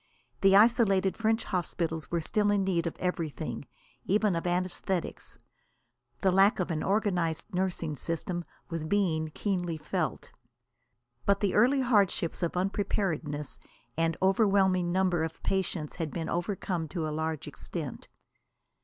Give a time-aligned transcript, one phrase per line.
[0.41, 3.67] The isolated French hospitals were still in need of everything,
[4.03, 5.37] even of anæsthetics.
[6.21, 10.31] The lack of an organised nursing system was being keenly felt.
[11.27, 13.59] But the early handicaps of unpreparedness
[13.95, 18.07] and overwhelming numbers of patients had been overcome to a large extent.